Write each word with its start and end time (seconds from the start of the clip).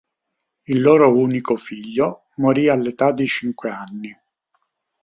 Il 0.65 0.81
loro 0.81 1.15
unico 1.15 1.55
figlio 1.55 2.29
morì 2.37 2.67
all'età 2.69 3.11
di 3.11 3.27
cinque 3.27 3.69
anni. 3.69 4.19